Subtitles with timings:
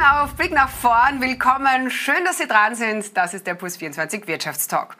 [0.00, 1.20] Auf, Blick nach vorn.
[1.20, 1.90] Willkommen.
[1.90, 3.14] Schön, dass Sie dran sind.
[3.18, 4.96] Das ist der Puls 24 Wirtschaftstalk.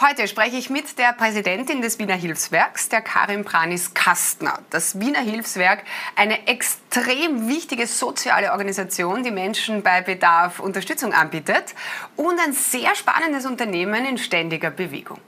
[0.00, 4.60] Heute spreche ich mit der Präsidentin des Wiener Hilfswerks, der Karin Pranis-Kastner.
[4.70, 5.82] Das Wiener Hilfswerk,
[6.14, 11.74] eine extrem wichtige soziale Organisation, die Menschen bei Bedarf Unterstützung anbietet
[12.14, 15.18] und ein sehr spannendes Unternehmen in ständiger Bewegung.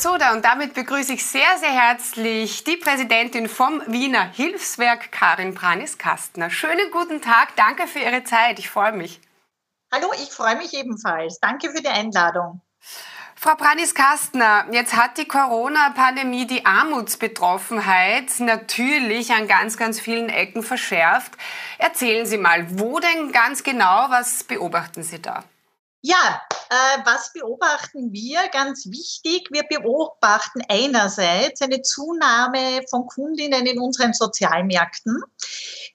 [0.00, 5.54] So, da und damit begrüße ich sehr, sehr herzlich die Präsidentin vom Wiener Hilfswerk, Karin
[5.54, 6.48] Pranis-Kastner.
[6.48, 9.20] Schönen guten Tag, danke für Ihre Zeit, ich freue mich.
[9.92, 11.38] Hallo, ich freue mich ebenfalls.
[11.38, 12.62] Danke für die Einladung.
[13.36, 21.32] Frau Pranis-Kastner, jetzt hat die Corona-Pandemie die Armutsbetroffenheit natürlich an ganz, ganz vielen Ecken verschärft.
[21.76, 25.44] Erzählen Sie mal, wo denn ganz genau, was beobachten Sie da?
[26.02, 26.40] Ja,
[26.70, 28.38] äh, was beobachten wir?
[28.52, 35.22] Ganz wichtig, wir beobachten einerseits eine Zunahme von Kundinnen in unseren Sozialmärkten.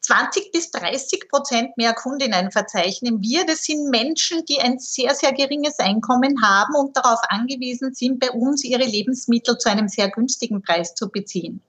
[0.02, 3.48] 20 bis 30 Prozent mehr Kundinnen verzeichnen wir.
[3.48, 8.30] Das sind Menschen, die ein sehr, sehr geringes Einkommen haben und darauf angewiesen sind, bei
[8.30, 11.62] uns ihre Lebensmittel zu einem sehr günstigen Preis zu beziehen.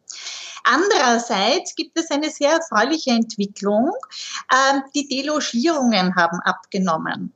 [0.64, 3.92] Andererseits gibt es eine sehr erfreuliche Entwicklung.
[4.53, 7.33] Ähm, die Delogierungen haben abgenommen.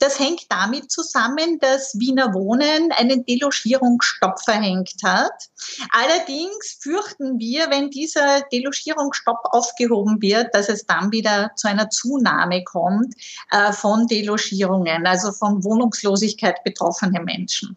[0.00, 5.50] Das hängt damit zusammen, dass Wiener Wohnen einen Delogierungsstopp verhängt hat.
[5.92, 12.64] Allerdings fürchten wir, wenn dieser Delogierungsstopp aufgehoben wird, dass es dann wieder zu einer Zunahme
[12.64, 13.14] kommt
[13.50, 17.76] äh, von Delogierungen, also von Wohnungslosigkeit betroffene Menschen.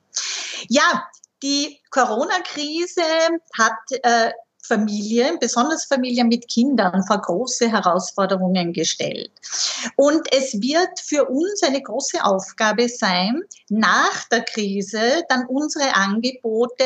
[0.69, 1.03] Ja,
[1.43, 3.01] die Corona-Krise
[3.57, 4.31] hat äh,
[4.65, 9.31] Familien, besonders Familien mit Kindern, vor große Herausforderungen gestellt.
[9.97, 16.85] Und es wird für uns eine große Aufgabe sein, nach der Krise dann unsere Angebote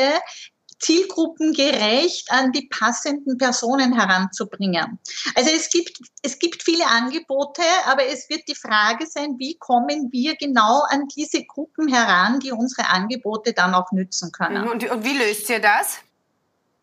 [0.80, 4.98] zielgruppengerecht an die passenden Personen heranzubringen.
[5.34, 10.08] Also es gibt, es gibt viele Angebote, aber es wird die Frage sein, wie kommen
[10.12, 14.68] wir genau an diese Gruppen heran, die unsere Angebote dann auch nützen können.
[14.68, 15.98] Und, und wie löst ihr das?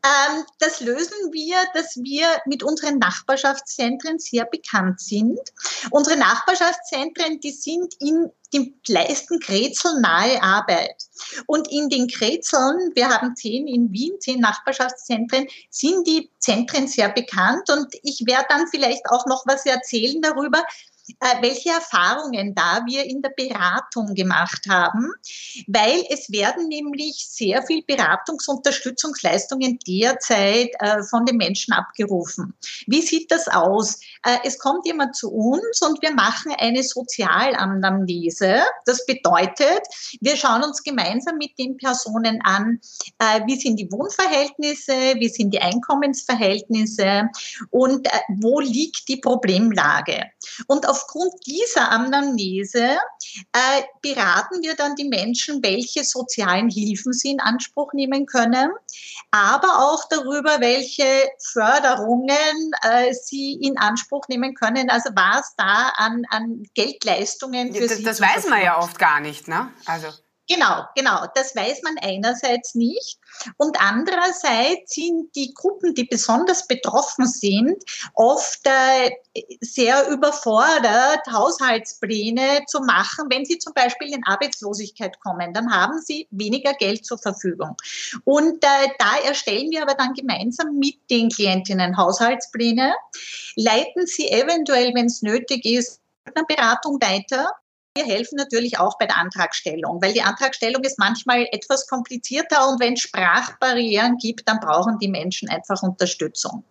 [0.06, 5.40] Ähm, das lösen wir, dass wir mit unseren Nachbarschaftszentren sehr bekannt sind.
[5.90, 10.96] Unsere Nachbarschaftszentren, die sind in die leisten Kretzel nahe Arbeit.
[11.48, 17.10] Und in den Kretzeln, wir haben zehn in Wien, zehn Nachbarschaftszentren, sind die Zentren sehr
[17.10, 17.72] bekannt.
[17.72, 20.64] Und ich werde dann vielleicht auch noch was erzählen darüber,
[21.42, 25.12] welche Erfahrungen da wir in der Beratung gemacht haben,
[25.68, 32.54] weil es werden nämlich sehr viel Beratungsunterstützungsleistungen derzeit äh, von den Menschen abgerufen.
[32.88, 34.00] Wie sieht das aus?
[34.24, 38.62] Äh, es kommt jemand zu uns und wir machen eine Sozialanamnese.
[38.86, 39.82] Das bedeutet,
[40.22, 42.80] wir schauen uns gemeinsam mit den Personen an,
[43.46, 47.30] wie sind die Wohnverhältnisse, wie sind die Einkommensverhältnisse
[47.70, 50.24] und wo liegt die Problemlage.
[50.68, 52.98] Und aufgrund dieser Anamnese
[53.52, 58.72] äh, beraten wir dann die Menschen, welche sozialen Hilfen sie in Anspruch nehmen können,
[59.32, 61.06] aber auch darüber, welche
[61.52, 64.90] Förderungen äh, sie in Anspruch nehmen können.
[64.90, 68.04] Also was da an, an Geldleistungen für das, sie.
[68.04, 69.72] Das weiß man ja oft gar nicht, ne?
[69.86, 70.08] Also.
[70.48, 71.26] Genau, genau.
[71.34, 73.18] Das weiß man einerseits nicht.
[73.58, 77.84] Und andererseits sind die Gruppen, die besonders betroffen sind,
[78.14, 79.12] oft äh,
[79.62, 83.26] sehr überfordert, Haushaltspläne zu machen.
[83.30, 87.76] Wenn sie zum Beispiel in Arbeitslosigkeit kommen, dann haben sie weniger Geld zur Verfügung.
[88.24, 92.94] Und äh, da erstellen wir aber dann gemeinsam mit den Klientinnen Haushaltspläne,
[93.56, 97.52] leiten sie eventuell, wenn es nötig ist, eine Beratung weiter
[97.96, 102.80] wir helfen natürlich auch bei der Antragstellung, weil die Antragstellung ist manchmal etwas komplizierter und
[102.80, 106.66] wenn es Sprachbarrieren gibt, dann brauchen die Menschen einfach Unterstützung.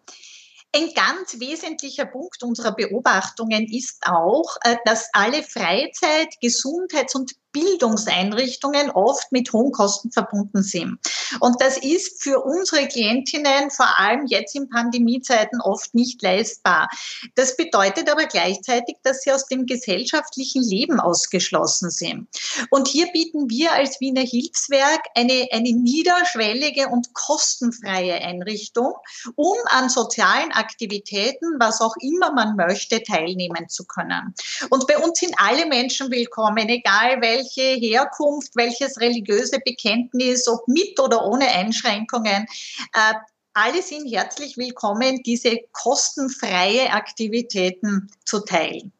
[0.76, 8.90] Ein ganz wesentlicher Punkt unserer Beobachtungen ist auch, äh, dass alle Freizeit-, Gesundheits- und Bildungseinrichtungen
[8.90, 10.98] oft mit hohen Kosten verbunden sind.
[11.40, 16.90] Und das ist für unsere Klientinnen vor allem jetzt in Pandemiezeiten oft nicht leistbar.
[17.36, 22.28] Das bedeutet aber gleichzeitig, dass sie aus dem gesellschaftlichen Leben ausgeschlossen sind.
[22.70, 28.94] Und hier bieten wir als Wiener Hilfswerk eine, eine niederschwellige und kostenfreie Einrichtung,
[29.36, 34.34] um an sozialen Aktivitäten, was auch immer man möchte, teilnehmen zu können.
[34.70, 40.66] Und bei uns sind alle Menschen willkommen, egal welche welche Herkunft, welches religiöse Bekenntnis, ob
[40.68, 42.46] mit oder ohne Einschränkungen.
[42.92, 43.14] Äh,
[43.52, 48.92] alle sind herzlich willkommen, diese kostenfreie Aktivitäten zu teilen.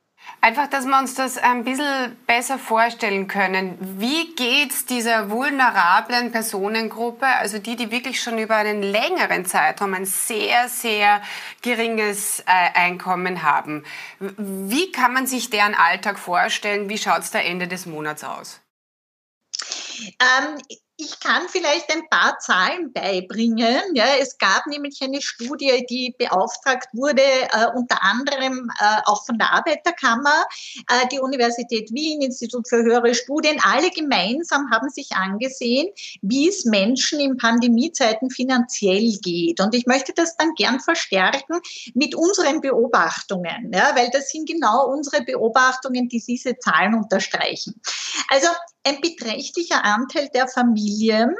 [0.45, 3.79] Einfach, dass wir uns das ein bisschen besser vorstellen können.
[3.99, 9.95] Wie geht es dieser vulnerablen Personengruppe, also die, die wirklich schon über einen längeren Zeitraum
[9.95, 11.23] ein sehr, sehr
[11.63, 12.45] geringes äh,
[12.75, 13.85] Einkommen haben?
[14.19, 16.91] Wie kann man sich deren Alltag vorstellen?
[16.91, 18.61] Wie schaut es da Ende des Monats aus?
[20.21, 20.61] Ähm,
[21.05, 23.95] ich kann vielleicht ein paar Zahlen beibringen.
[23.95, 29.39] Ja, es gab nämlich eine Studie, die beauftragt wurde, äh, unter anderem äh, auch von
[29.39, 30.47] der Arbeiterkammer,
[30.89, 33.61] äh, die Universität Wien, Institut für höhere Studien.
[33.63, 35.89] Alle gemeinsam haben sich angesehen,
[36.23, 39.61] wie es Menschen in Pandemiezeiten finanziell geht.
[39.61, 41.61] Und ich möchte das dann gern verstärken
[41.95, 47.81] mit unseren Beobachtungen, ja, weil das sind genau unsere Beobachtungen, die diese Zahlen unterstreichen.
[48.29, 48.49] Also
[48.85, 51.35] ein beträchtlicher Anteil der Familien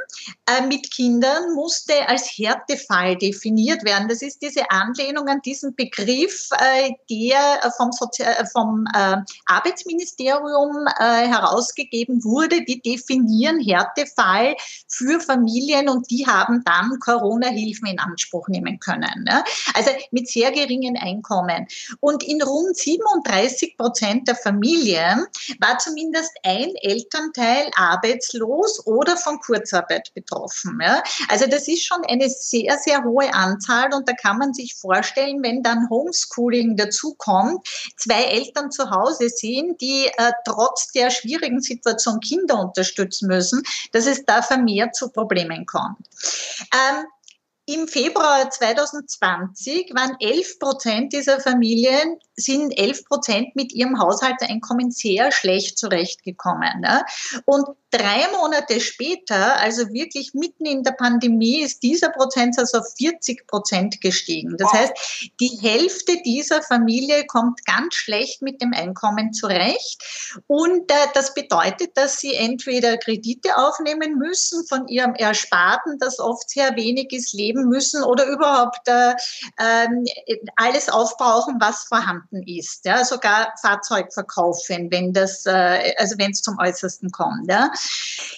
[0.47, 4.07] äh, mit Kindern musste als Härtefall definiert werden.
[4.07, 10.87] Das ist diese Anlehnung an diesen Begriff, äh, der vom, Sozial äh, vom äh, Arbeitsministerium
[10.99, 12.63] äh, herausgegeben wurde.
[12.63, 14.55] Die definieren Härtefall
[14.87, 19.23] für Familien und die haben dann Corona-Hilfen in Anspruch nehmen können.
[19.23, 19.43] Ne?
[19.75, 21.67] Also mit sehr geringen Einkommen.
[21.99, 25.25] Und in rund 37 Prozent der Familien
[25.59, 30.79] war zumindest ein Eltern Teil arbeitslos oder von Kurzarbeit betroffen.
[30.81, 31.03] Ja.
[31.27, 35.43] Also das ist schon eine sehr, sehr hohe Anzahl und da kann man sich vorstellen,
[35.43, 37.67] wenn dann Homeschooling dazukommt,
[37.97, 44.05] zwei Eltern zu Hause sind, die äh, trotz der schwierigen Situation Kinder unterstützen müssen, dass
[44.05, 46.07] es da vermehrt zu Problemen kommt.
[46.73, 47.05] Ähm,
[47.67, 55.31] im Februar 2020 waren 11 Prozent dieser Familien, sind 11 Prozent mit ihrem Haushaltseinkommen sehr
[55.31, 56.81] schlecht zurechtgekommen.
[56.81, 57.03] Ne?
[57.45, 63.47] Und drei Monate später, also wirklich mitten in der Pandemie, ist dieser Prozentsatz auf 40
[63.47, 64.57] Prozent gestiegen.
[64.57, 64.79] Das wow.
[64.79, 70.03] heißt, die Hälfte dieser Familie kommt ganz schlecht mit dem Einkommen zurecht.
[70.47, 76.49] Und äh, das bedeutet, dass sie entweder Kredite aufnehmen müssen von ihrem Ersparten, das oft
[76.49, 79.11] sehr wenig ist, leben müssen oder überhaupt äh,
[79.57, 79.87] äh,
[80.57, 82.85] alles aufbrauchen, was vorhanden ist.
[82.85, 83.03] Ja?
[83.05, 87.49] Sogar Fahrzeug verkaufen, wenn das, äh, also wenn es zum Äußersten kommt.
[87.49, 87.71] Ja?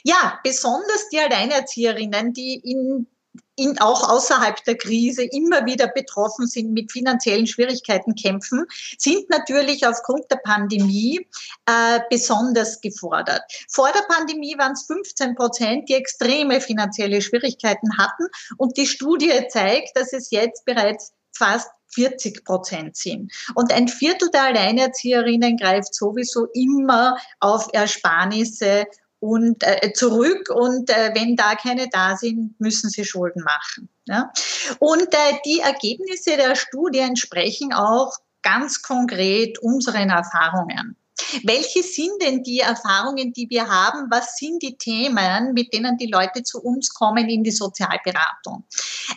[0.03, 3.07] Ja, besonders die Alleinerzieherinnen, die in
[3.55, 8.65] in, auch außerhalb der Krise immer wieder betroffen sind, mit finanziellen Schwierigkeiten kämpfen,
[8.97, 11.27] sind natürlich aufgrund der Pandemie
[11.65, 13.41] äh, besonders gefordert.
[13.69, 18.27] Vor der Pandemie waren es 15 Prozent, die extreme finanzielle Schwierigkeiten hatten.
[18.57, 23.31] Und die Studie zeigt, dass es jetzt bereits fast 40 Prozent sind.
[23.55, 28.85] Und ein Viertel der Alleinerzieherinnen greift sowieso immer auf Ersparnisse
[29.19, 33.89] und äh, zurück und äh, wenn da keine da sind, müssen sie Schulden machen.
[34.05, 34.31] Ja?
[34.79, 40.95] Und äh, die Ergebnisse der Studie entsprechen auch ganz konkret unseren Erfahrungen.
[41.43, 44.07] Welche sind denn die Erfahrungen, die wir haben?
[44.09, 48.63] Was sind die Themen, mit denen die Leute zu uns kommen in die Sozialberatung?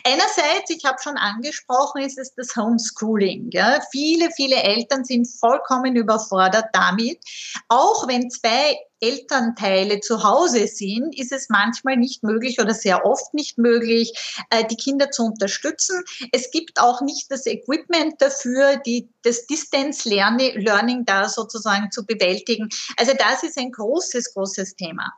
[0.03, 3.49] Einerseits, ich habe schon angesprochen, ist es das Homeschooling.
[3.51, 3.79] Ja?
[3.91, 7.19] Viele, viele Eltern sind vollkommen überfordert damit,
[7.67, 13.33] auch wenn zwei Elternteile zu Hause sind, ist es manchmal nicht möglich oder sehr oft
[13.33, 14.13] nicht möglich,
[14.51, 16.03] äh, die Kinder zu unterstützen.
[16.31, 22.69] Es gibt auch nicht das Equipment dafür, die, das Distance Learning da sozusagen zu bewältigen.
[22.97, 25.11] Also das ist ein großes, großes Thema.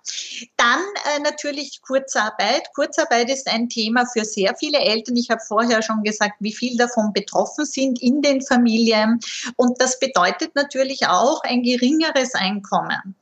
[0.56, 0.82] Dann
[1.16, 2.70] äh, natürlich Kurzarbeit.
[2.74, 5.18] Kurzarbeit ist ein Thema für sehr viele Eltern.
[5.18, 9.20] Ich habe vorher schon gesagt, wie viel davon betroffen sind in den Familien.
[9.58, 13.16] Und das bedeutet natürlich auch ein geringeres Einkommen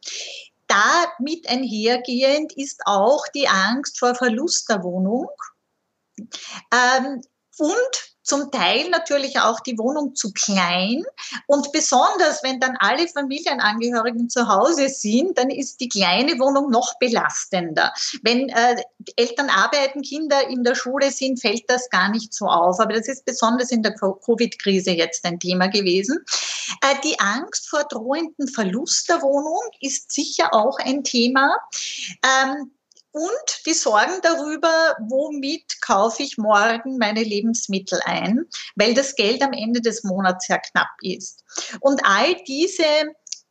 [0.72, 5.30] damit einhergehend ist auch die Angst vor Verlust der Wohnung.
[6.72, 7.22] Ähm,
[7.62, 11.04] und zum Teil natürlich auch die Wohnung zu klein.
[11.48, 16.98] Und besonders, wenn dann alle Familienangehörigen zu Hause sind, dann ist die kleine Wohnung noch
[17.00, 17.92] belastender.
[18.22, 18.82] Wenn äh,
[19.16, 22.80] Eltern arbeiten, Kinder in der Schule sind, fällt das gar nicht so auf.
[22.80, 26.24] Aber das ist besonders in der Covid-Krise jetzt ein Thema gewesen.
[26.82, 31.58] Äh, die Angst vor drohenden Verlust der Wohnung ist sicher auch ein Thema.
[32.24, 32.72] Ähm,
[33.12, 39.54] und die Sorgen darüber, womit kaufe ich morgen meine Lebensmittel ein, weil das Geld am
[39.54, 41.44] Ende des Monats sehr knapp ist.
[41.82, 42.84] Und all diese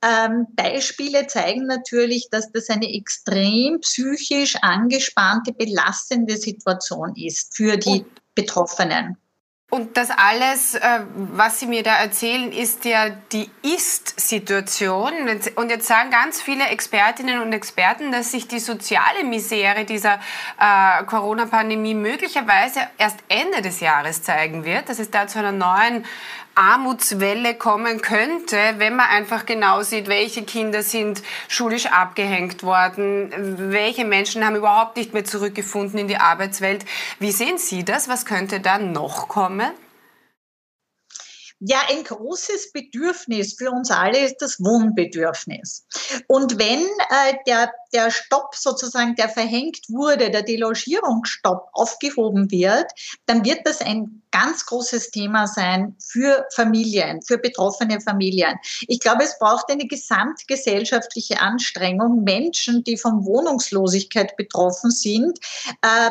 [0.02, 8.06] ähm, Beispiele zeigen natürlich, dass das eine extrem psychisch angespannte, belastende Situation ist für die
[8.34, 9.18] Betroffenen.
[9.70, 15.12] Und das alles, äh, was Sie mir da erzählen, ist ja die Ist-Situation.
[15.54, 20.18] Und jetzt sagen ganz viele Expertinnen und Experten, dass sich die soziale Misere dieser
[20.58, 26.04] äh, Corona-Pandemie möglicherweise erst Ende des Jahres zeigen wird, dass es da zu einer neuen
[26.60, 33.32] Armutswelle kommen könnte, wenn man einfach genau sieht, welche Kinder sind schulisch abgehängt worden,
[33.72, 36.84] welche Menschen haben überhaupt nicht mehr zurückgefunden in die Arbeitswelt.
[37.18, 38.08] Wie sehen Sie das?
[38.08, 39.70] Was könnte da noch kommen?
[41.62, 45.84] Ja, ein großes Bedürfnis für uns alle ist das Wohnbedürfnis.
[46.26, 52.90] Und wenn äh, der, der Stopp sozusagen, der verhängt wurde, der Delogierungsstopp aufgehoben wird,
[53.26, 58.58] dann wird das ein ganz großes Thema sein für Familien, für betroffene Familien.
[58.88, 65.38] Ich glaube, es braucht eine gesamtgesellschaftliche Anstrengung, Menschen, die von Wohnungslosigkeit betroffen sind,
[65.82, 66.10] äh,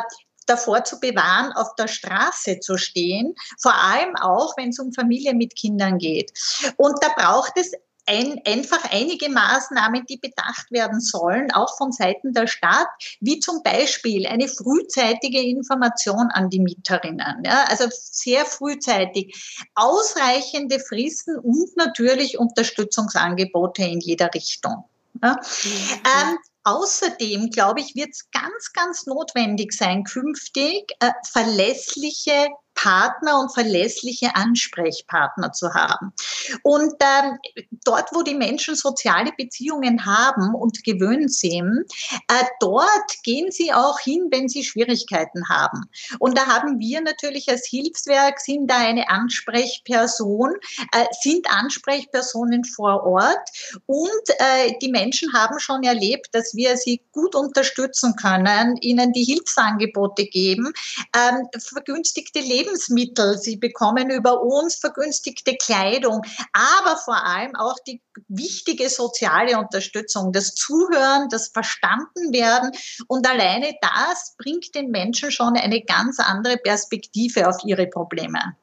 [0.50, 5.34] davor zu bewahren, auf der Straße zu stehen, vor allem auch, wenn es um Familie
[5.34, 6.32] mit Kindern geht.
[6.77, 7.72] Und da braucht es
[8.10, 12.88] ein, einfach einige Maßnahmen, die bedacht werden sollen, auch von Seiten der Stadt,
[13.20, 17.44] wie zum Beispiel eine frühzeitige Information an die Mieterinnen.
[17.46, 24.86] Ja, also sehr frühzeitig, ausreichende Fristen und natürlich Unterstützungsangebote in jeder Richtung.
[25.22, 25.34] Ja.
[25.34, 26.01] Mhm.
[26.06, 26.38] Ähm,
[26.69, 34.35] Außerdem, glaube ich, wird es ganz, ganz notwendig sein, künftig äh, verlässliche Partner und verlässliche
[34.35, 36.13] Ansprechpartner zu haben.
[36.61, 37.39] Und ähm,
[37.86, 41.86] dort, wo die Menschen soziale Beziehungen haben und gewöhnt sind,
[42.27, 45.86] äh, dort gehen sie auch hin, wenn sie Schwierigkeiten haben.
[46.19, 50.55] Und da haben wir natürlich als Hilfswerk, sind da eine Ansprechperson,
[50.93, 53.50] äh, sind Ansprechpersonen vor Ort.
[53.86, 59.24] Und äh, die Menschen haben schon erlebt, dass wir sie gut unterstützen können, ihnen die
[59.24, 60.74] Hilfsangebote geben,
[61.15, 66.21] ähm, vergünstigte Lebensmittel Lebensmittel, sie bekommen über uns vergünstigte Kleidung,
[66.53, 72.71] aber vor allem auch die wichtige soziale Unterstützung, das Zuhören, das Verstandenwerden
[73.07, 78.55] und alleine das bringt den Menschen schon eine ganz andere Perspektive auf ihre Probleme.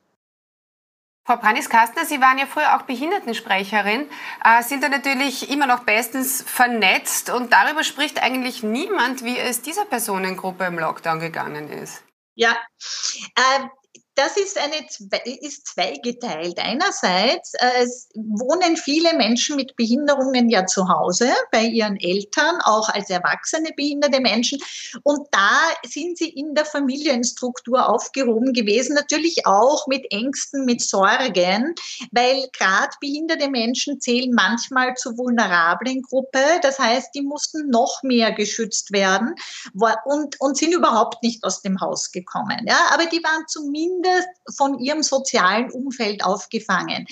[1.26, 4.08] Frau Pranis-Kastner, Sie waren ja früher auch Behindertensprecherin,
[4.44, 9.60] äh, sind da natürlich immer noch bestens vernetzt und darüber spricht eigentlich niemand, wie es
[9.60, 12.04] dieser Personengruppe im Lockdown gegangen ist.
[12.36, 12.56] Ja,
[13.34, 13.66] äh,
[14.16, 14.86] das ist, eine,
[15.42, 16.58] ist zweigeteilt.
[16.58, 23.10] Einerseits äh, wohnen viele Menschen mit Behinderungen ja zu Hause bei ihren Eltern, auch als
[23.10, 24.58] erwachsene behinderte Menschen.
[25.02, 31.74] Und da sind sie in der Familienstruktur aufgehoben gewesen, natürlich auch mit Ängsten, mit Sorgen,
[32.10, 36.40] weil gerade behinderte Menschen zählen manchmal zur vulnerablen Gruppe.
[36.62, 39.34] Das heißt, die mussten noch mehr geschützt werden
[40.04, 42.64] und, und sind überhaupt nicht aus dem Haus gekommen.
[42.66, 47.06] Ja, aber die waren zumindest zumindest von ihrem sozialen Umfeld aufgefangen.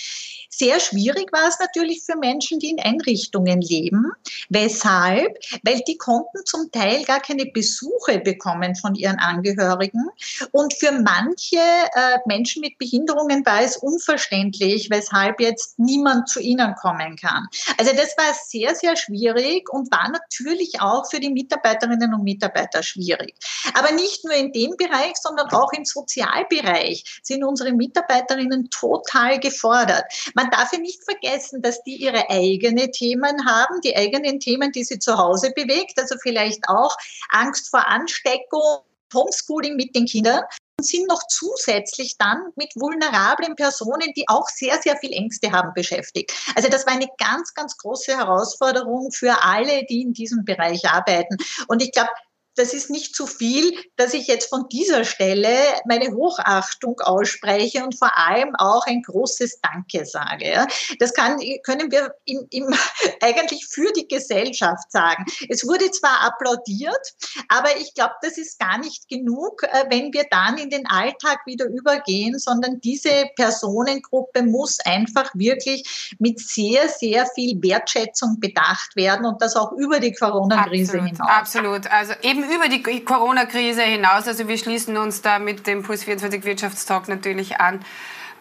[0.57, 4.13] Sehr schwierig war es natürlich für Menschen, die in Einrichtungen leben.
[4.51, 5.37] Weshalb?
[5.65, 10.09] Weil die konnten zum Teil gar keine Besuche bekommen von ihren Angehörigen.
[10.53, 16.77] Und für manche äh, Menschen mit Behinderungen war es unverständlich, weshalb jetzt niemand zu ihnen
[16.77, 17.49] kommen kann.
[17.77, 22.85] Also das war sehr, sehr schwierig und war natürlich auch für die Mitarbeiterinnen und Mitarbeiter
[22.85, 23.35] schwierig.
[23.75, 26.84] Aber nicht nur in dem Bereich, sondern auch im Sozialbereich
[27.23, 30.05] sind unsere Mitarbeiterinnen total gefordert.
[30.35, 34.85] Man darf ja nicht vergessen, dass die ihre eigenen Themen haben, die eigenen Themen, die
[34.85, 36.97] sie zu Hause bewegt, also vielleicht auch
[37.31, 38.81] Angst vor Ansteckung,
[39.15, 40.43] Homeschooling mit den Kindern
[40.79, 45.73] und sind noch zusätzlich dann mit vulnerablen Personen, die auch sehr, sehr viel Ängste haben,
[45.75, 46.33] beschäftigt.
[46.57, 51.37] Also das war eine ganz, ganz große Herausforderung für alle, die in diesem Bereich arbeiten.
[51.69, 52.11] Und ich glaube,
[52.57, 55.57] das ist nicht zu viel, dass ich jetzt von dieser Stelle
[55.87, 60.67] meine Hochachtung ausspreche und vor allem auch ein großes Danke sage.
[60.99, 62.75] Das kann, können wir im, im,
[63.21, 65.25] eigentlich für die Gesellschaft sagen.
[65.49, 67.15] Es wurde zwar applaudiert,
[67.49, 71.41] aber ich glaube, das ist gar nicht genug, äh, wenn wir dann in den Alltag
[71.47, 79.27] wieder übergehen, sondern diese Personengruppe muss einfach wirklich mit sehr, sehr viel Wertschätzung bedacht werden
[79.27, 81.29] und das auch über die Corona-Krise hinaus.
[81.29, 81.91] Absolut.
[81.91, 84.27] Also eben über die Corona-Krise hinaus.
[84.27, 87.85] Also wir schließen uns da mit dem Puls 24 Wirtschaftstalk natürlich an.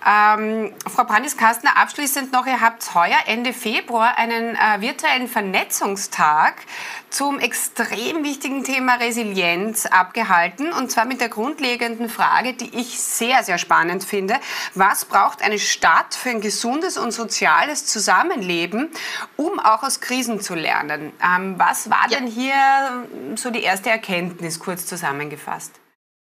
[0.05, 6.55] Ähm, Frau Brandis-Kastner, abschließend noch, ihr habt heuer Ende Februar einen äh, virtuellen Vernetzungstag
[7.10, 13.43] zum extrem wichtigen Thema Resilienz abgehalten und zwar mit der grundlegenden Frage, die ich sehr,
[13.43, 14.36] sehr spannend finde.
[14.74, 18.89] Was braucht eine Stadt für ein gesundes und soziales Zusammenleben,
[19.38, 21.13] um auch aus Krisen zu lernen?
[21.24, 22.17] Ähm, was war ja.
[22.17, 22.53] denn hier
[23.36, 25.83] so die erste Erkenntnis, kurz zusammengefasst?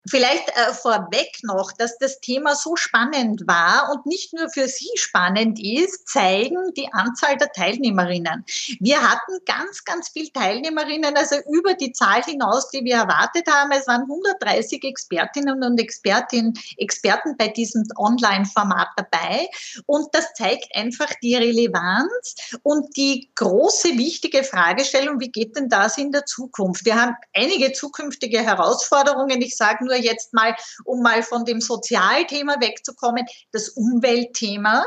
[0.08, 4.90] Vielleicht äh, vorweg noch, dass das Thema so spannend war und nicht nur für Sie
[4.96, 8.46] spannend ist, zeigen die Anzahl der Teilnehmerinnen.
[8.80, 13.72] Wir hatten ganz, ganz viele Teilnehmerinnen, also über die Zahl hinaus, die wir erwartet haben.
[13.72, 19.50] Es waren 130 Expertinnen und Expertin, Experten bei diesem Online-Format dabei.
[19.88, 25.98] Und das zeigt einfach die Relevanz und die große, wichtige Fragestellung, wie geht denn das
[25.98, 26.86] in der Zukunft?
[26.86, 29.42] Wir haben einige zukünftige Herausforderungen.
[29.42, 34.86] Ich sage nur jetzt mal, um mal von dem Sozialthema wegzukommen, das Umweltthema.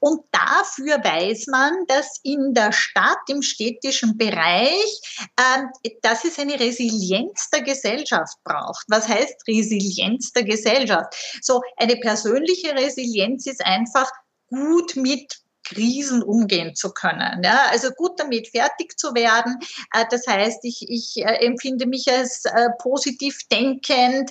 [0.00, 5.00] Und dafür weiß man, dass in der Stadt, im städtischen Bereich,
[5.36, 8.84] äh, dass es eine Resilienz der Gesellschaft braucht.
[8.88, 11.14] Was heißt Resilienz der Gesellschaft?
[11.42, 14.10] So eine persönliche Resilienz ist einfach
[14.48, 17.42] gut mit Krisen umgehen zu können.
[17.42, 19.58] Ja, also gut damit fertig zu werden.
[19.92, 24.30] Äh, das heißt, ich, ich äh, empfinde mich als äh, positiv denkend,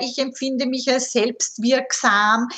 [0.00, 2.48] ich empfinde mich als selbstwirksam,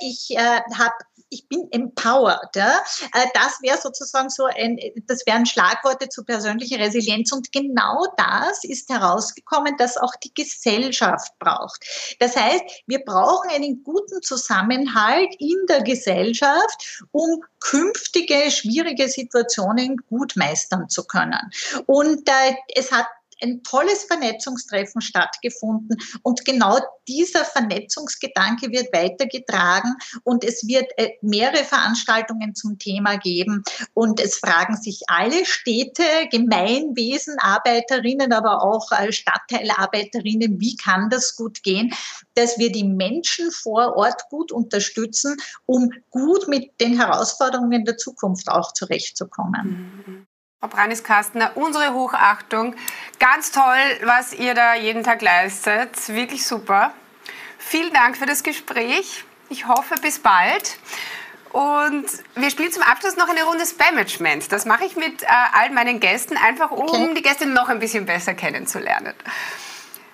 [0.00, 0.94] ich habe
[1.32, 2.54] ich bin empowered.
[2.54, 2.78] Ja?
[3.14, 7.32] Äh, das wäre sozusagen so ein, das wären Schlagworte zu persönlicher Resilienz.
[7.32, 11.84] Und genau das ist herausgekommen, dass auch die Gesellschaft braucht.
[12.20, 20.36] Das heißt, wir brauchen einen guten Zusammenhalt in der Gesellschaft, um künftige schwierige Situationen gut
[20.36, 21.50] meistern zu können.
[21.86, 23.06] Und äh, es hat
[23.42, 25.96] ein tolles Vernetzungstreffen stattgefunden.
[26.22, 29.94] Und genau dieser Vernetzungsgedanke wird weitergetragen
[30.24, 33.62] und es wird äh, mehrere Veranstaltungen zum Thema geben.
[33.94, 41.36] Und es fragen sich alle Städte, Gemeinwesen, Arbeiterinnen, aber auch äh, Stadtteilarbeiterinnen, wie kann das
[41.36, 41.92] gut gehen,
[42.34, 48.48] dass wir die Menschen vor Ort gut unterstützen, um gut mit den Herausforderungen der Zukunft
[48.48, 50.26] auch zurechtzukommen.
[50.62, 52.76] Frau Branis-Kastner, unsere Hochachtung.
[53.18, 55.90] Ganz toll, was ihr da jeden Tag leistet.
[56.06, 56.92] Wirklich super.
[57.58, 59.24] Vielen Dank für das Gespräch.
[59.48, 60.78] Ich hoffe, bis bald.
[61.50, 64.52] Und wir spielen zum Abschluss noch eine Runde Spamagement.
[64.52, 67.12] Das mache ich mit äh, all meinen Gästen, einfach um okay.
[67.14, 69.14] die Gäste noch ein bisschen besser kennenzulernen.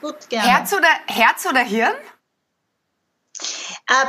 [0.00, 0.48] Gut, gerne.
[0.48, 1.94] Herz oder, Herz oder Hirn?
[3.86, 4.06] Äh,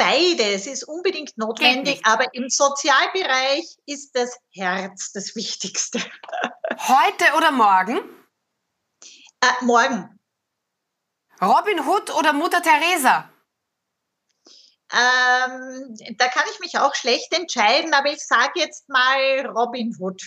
[0.00, 6.00] beides ist unbedingt notwendig, aber im Sozialbereich ist das Herz das Wichtigste.
[6.78, 7.98] Heute oder morgen?
[9.42, 10.18] Äh, morgen.
[11.42, 13.30] Robin Hood oder Mutter Teresa?
[14.92, 20.22] Ähm, da kann ich mich auch schlecht entscheiden, aber ich sage jetzt mal Robin Hood.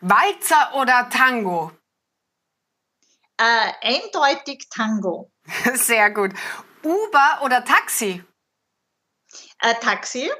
[0.00, 1.72] Walzer oder Tango?
[3.38, 5.32] Äh, eindeutig Tango.
[5.74, 6.32] Sehr gut.
[6.82, 8.22] Uber oder Taxi?
[9.60, 10.30] Äh, Taxi.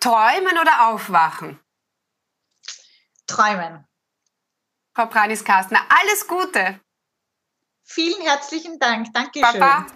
[0.00, 1.60] Träumen oder aufwachen?
[3.26, 3.86] Träumen.
[4.94, 6.80] Frau Pranis-Kastner, alles Gute.
[7.84, 9.12] Vielen herzlichen Dank.
[9.12, 9.60] Dankeschön.
[9.60, 9.86] Baba.